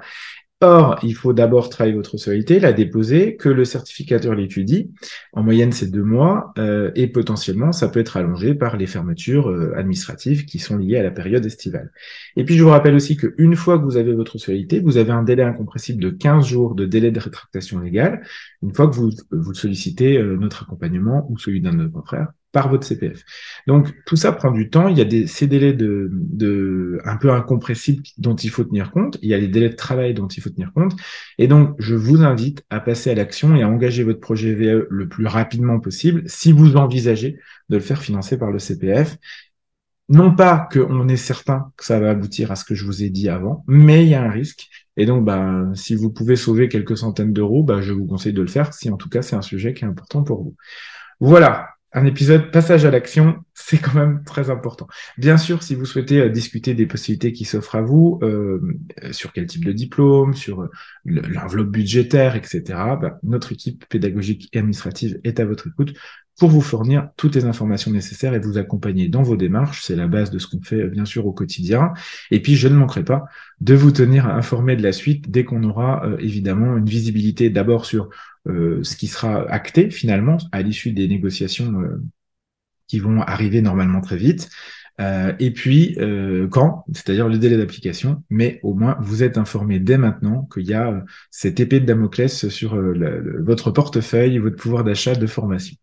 Or, 0.60 0.98
il 1.04 1.14
faut 1.14 1.32
d'abord 1.32 1.68
travailler 1.68 1.94
votre 1.94 2.14
recevabilité, 2.14 2.58
la 2.58 2.72
déposer, 2.72 3.36
que 3.36 3.48
le 3.48 3.64
certificateur 3.64 4.34
l'étudie. 4.34 4.90
En 5.32 5.44
moyenne, 5.44 5.70
c'est 5.70 5.88
deux 5.88 6.02
mois, 6.02 6.52
euh, 6.58 6.90
et 6.96 7.06
potentiellement, 7.06 7.70
ça 7.70 7.88
peut 7.88 8.00
être 8.00 8.16
allongé 8.16 8.56
par 8.56 8.76
les 8.76 8.88
fermetures 8.88 9.50
euh, 9.50 9.72
administratives 9.76 10.46
qui 10.46 10.58
sont 10.58 10.76
liées 10.76 10.96
à 10.96 11.04
la 11.04 11.12
période 11.12 11.46
estivale. 11.46 11.92
Et 12.34 12.44
puis, 12.44 12.56
je 12.56 12.64
vous 12.64 12.70
rappelle 12.70 12.96
aussi 12.96 13.16
qu'une 13.16 13.54
fois 13.54 13.78
que 13.78 13.84
vous 13.84 13.96
avez 13.96 14.12
votre 14.12 14.32
recevabilité, 14.32 14.80
vous 14.80 14.96
avez 14.96 15.12
un 15.12 15.22
délai 15.22 15.44
incompressible 15.44 16.02
de 16.02 16.10
15 16.10 16.46
jours 16.48 16.74
de 16.74 16.86
délai 16.86 17.12
de 17.12 17.20
rétractation 17.20 17.78
légale, 17.78 18.22
une 18.60 18.74
fois 18.74 18.88
que 18.88 18.96
vous, 18.96 19.12
vous 19.30 19.54
sollicitez 19.54 20.20
notre 20.20 20.64
accompagnement 20.64 21.24
ou 21.30 21.38
celui 21.38 21.60
d'un 21.60 21.72
de 21.72 21.84
nos 21.84 21.90
confrères 21.90 22.32
par 22.52 22.68
votre 22.70 22.86
CPF. 22.86 23.22
Donc 23.66 23.94
tout 24.06 24.16
ça 24.16 24.32
prend 24.32 24.50
du 24.50 24.70
temps. 24.70 24.88
Il 24.88 24.96
y 24.96 25.00
a 25.00 25.04
des, 25.04 25.26
ces 25.26 25.46
délais 25.46 25.72
de, 25.72 26.08
de 26.12 26.98
un 27.04 27.16
peu 27.16 27.30
incompressibles 27.32 28.02
dont 28.16 28.36
il 28.36 28.50
faut 28.50 28.64
tenir 28.64 28.90
compte. 28.90 29.18
Il 29.22 29.28
y 29.28 29.34
a 29.34 29.38
les 29.38 29.48
délais 29.48 29.68
de 29.68 29.76
travail 29.76 30.14
dont 30.14 30.28
il 30.28 30.42
faut 30.42 30.50
tenir 30.50 30.72
compte. 30.72 30.94
Et 31.38 31.46
donc 31.48 31.74
je 31.78 31.94
vous 31.94 32.22
invite 32.22 32.64
à 32.70 32.80
passer 32.80 33.10
à 33.10 33.14
l'action 33.14 33.54
et 33.56 33.62
à 33.62 33.68
engager 33.68 34.02
votre 34.02 34.20
projet 34.20 34.54
VE 34.54 34.86
le 34.88 35.08
plus 35.08 35.26
rapidement 35.26 35.80
possible 35.80 36.22
si 36.26 36.52
vous 36.52 36.76
envisagez 36.76 37.38
de 37.68 37.76
le 37.76 37.82
faire 37.82 38.02
financer 38.02 38.38
par 38.38 38.50
le 38.50 38.58
CPF. 38.58 39.18
Non 40.10 40.34
pas 40.34 40.68
qu'on 40.72 41.06
est 41.08 41.16
certain 41.16 41.70
que 41.76 41.84
ça 41.84 42.00
va 42.00 42.10
aboutir 42.10 42.50
à 42.50 42.56
ce 42.56 42.64
que 42.64 42.74
je 42.74 42.86
vous 42.86 43.02
ai 43.02 43.10
dit 43.10 43.28
avant, 43.28 43.62
mais 43.66 44.04
il 44.04 44.08
y 44.08 44.14
a 44.14 44.22
un 44.22 44.30
risque. 44.30 44.68
Et 44.96 45.04
donc, 45.04 45.24
bah, 45.24 45.66
si 45.74 45.94
vous 45.94 46.10
pouvez 46.10 46.34
sauver 46.34 46.68
quelques 46.68 46.96
centaines 46.96 47.32
d'euros, 47.34 47.62
bah, 47.62 47.82
je 47.82 47.92
vous 47.92 48.06
conseille 48.06 48.32
de 48.32 48.40
le 48.40 48.48
faire 48.48 48.72
si 48.72 48.90
en 48.90 48.96
tout 48.96 49.10
cas 49.10 49.20
c'est 49.20 49.36
un 49.36 49.42
sujet 49.42 49.74
qui 49.74 49.84
est 49.84 49.88
important 49.88 50.22
pour 50.24 50.42
vous. 50.42 50.56
Voilà, 51.20 51.68
un 51.92 52.04
épisode 52.04 52.50
passage 52.50 52.84
à 52.84 52.90
l'action, 52.90 53.44
c'est 53.54 53.78
quand 53.78 53.94
même 53.94 54.22
très 54.24 54.50
important. 54.50 54.86
Bien 55.16 55.36
sûr, 55.36 55.62
si 55.62 55.74
vous 55.74 55.84
souhaitez 55.84 56.20
euh, 56.20 56.28
discuter 56.28 56.74
des 56.74 56.86
possibilités 56.86 57.32
qui 57.32 57.44
s'offrent 57.44 57.76
à 57.76 57.82
vous, 57.82 58.18
euh, 58.22 58.60
sur 59.12 59.32
quel 59.32 59.46
type 59.46 59.64
de 59.64 59.72
diplôme, 59.72 60.34
sur 60.34 60.62
euh, 60.62 60.70
l'enveloppe 61.04 61.70
budgétaire, 61.70 62.36
etc., 62.36 62.62
bah, 63.00 63.18
notre 63.22 63.52
équipe 63.52 63.86
pédagogique 63.88 64.48
et 64.52 64.58
administrative 64.58 65.20
est 65.24 65.40
à 65.40 65.44
votre 65.44 65.68
écoute 65.68 65.94
pour 66.38 66.50
vous 66.50 66.60
fournir 66.60 67.08
toutes 67.16 67.34
les 67.34 67.44
informations 67.44 67.90
nécessaires 67.90 68.34
et 68.34 68.38
vous 68.38 68.58
accompagner 68.58 69.08
dans 69.08 69.22
vos 69.22 69.36
démarches. 69.36 69.82
C'est 69.82 69.96
la 69.96 70.06
base 70.06 70.30
de 70.30 70.38
ce 70.38 70.46
qu'on 70.46 70.62
fait 70.62 70.86
bien 70.86 71.04
sûr 71.04 71.26
au 71.26 71.32
quotidien. 71.32 71.92
Et 72.30 72.40
puis 72.40 72.54
je 72.54 72.68
ne 72.68 72.74
manquerai 72.74 73.04
pas 73.04 73.24
de 73.60 73.74
vous 73.74 73.90
tenir 73.90 74.26
informé 74.26 74.76
de 74.76 74.82
la 74.82 74.92
suite 74.92 75.30
dès 75.30 75.44
qu'on 75.44 75.64
aura 75.64 76.04
évidemment 76.20 76.76
une 76.76 76.88
visibilité 76.88 77.50
d'abord 77.50 77.84
sur 77.84 78.08
euh, 78.48 78.82
ce 78.82 78.96
qui 78.96 79.08
sera 79.08 79.50
acté 79.50 79.90
finalement 79.90 80.38
à 80.52 80.62
l'issue 80.62 80.92
des 80.92 81.06
négociations 81.06 81.80
euh, 81.82 82.02
qui 82.86 82.98
vont 82.98 83.20
arriver 83.20 83.60
normalement 83.60 84.00
très 84.00 84.16
vite. 84.16 84.48
Euh, 85.00 85.32
et 85.38 85.52
puis 85.52 85.96
quand, 86.50 86.84
c'est-à-dire 86.92 87.28
le 87.28 87.38
délai 87.38 87.56
d'application, 87.56 88.24
mais 88.30 88.58
au 88.62 88.74
moins 88.74 88.96
vous 89.00 89.22
êtes 89.22 89.38
informé 89.38 89.78
dès 89.78 89.98
maintenant 89.98 90.48
qu'il 90.52 90.64
y 90.64 90.74
a 90.74 91.04
cette 91.30 91.60
épée 91.60 91.78
de 91.78 91.84
Damoclès 91.84 92.48
sur 92.48 92.76
votre 93.40 93.70
portefeuille, 93.70 94.38
votre 94.38 94.56
pouvoir 94.56 94.82
d'achat 94.82 95.14
de 95.14 95.26
formation. 95.26 95.76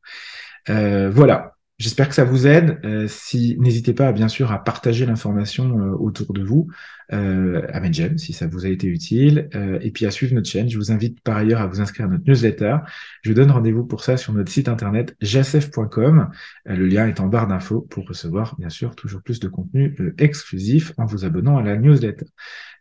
Voilà. 0.68 1.56
J'espère 1.78 2.08
que 2.08 2.16
ça 2.16 2.24
vous 2.24 2.48
aide. 2.48 2.80
Euh, 2.86 3.06
si 3.10 3.58
n'hésitez 3.60 3.94
pas, 3.94 4.14
bien 4.14 4.30
sûr, 4.30 4.54
à 4.54 4.64
partager 4.64 5.06
l'information 5.06 5.78
euh, 5.78 5.92
autour 5.98 6.32
de 6.32 6.42
vous, 6.42 6.70
euh, 7.12 7.64
à 7.68 7.82
mettre 7.82 8.18
si 8.18 8.32
ça 8.32 8.48
vous 8.48 8.66
a 8.66 8.70
été 8.70 8.88
utile, 8.88 9.50
euh, 9.56 9.78
et 9.82 9.92
puis 9.92 10.06
à 10.06 10.12
suivre 10.12 10.34
notre 10.34 10.50
chaîne. 10.50 10.70
Je 10.70 10.78
vous 10.78 10.94
invite 10.94 11.20
par 11.22 11.36
ailleurs 11.36 11.60
à 11.60 11.68
vous 11.68 11.82
inscrire 11.82 12.06
à 12.06 12.10
notre 12.10 12.24
newsletter. 12.26 12.78
Je 13.24 13.30
vous 13.30 13.36
donne 13.36 13.52
rendez-vous 13.52 13.84
pour 13.84 14.06
ça 14.06 14.16
sur 14.16 14.32
notre 14.32 14.50
site 14.50 14.70
internet 14.70 15.18
jacef.com. 15.20 16.30
le 16.66 16.86
lien 16.88 17.08
est 17.08 17.20
en 17.20 17.28
barre 17.28 17.48
d'infos 17.48 17.82
pour 17.82 18.08
recevoir, 18.08 18.56
bien 18.58 18.70
sûr, 18.70 18.96
toujours 18.96 19.22
plus 19.22 19.42
de 19.42 19.50
contenu 19.50 19.98
exclusif 20.18 20.94
en 20.98 21.06
vous 21.06 21.26
abonnant 21.26 21.58
à 21.58 21.62
la 21.62 21.76
newsletter. 21.76 22.26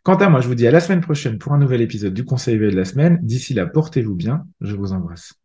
Quant 0.03 0.15
à 0.15 0.29
moi, 0.29 0.39
je 0.39 0.47
vous 0.47 0.55
dis 0.55 0.67
à 0.67 0.71
la 0.71 0.79
semaine 0.79 1.01
prochaine 1.01 1.37
pour 1.37 1.51
un 1.51 1.57
nouvel 1.57 1.81
épisode 1.81 2.13
du 2.13 2.23
Conseil 2.23 2.57
de 2.57 2.69
la 2.69 2.85
semaine. 2.85 3.19
D'ici 3.23 3.53
là, 3.53 3.65
portez-vous 3.65 4.15
bien. 4.15 4.45
Je 4.61 4.75
vous 4.75 4.93
embrasse. 4.93 5.44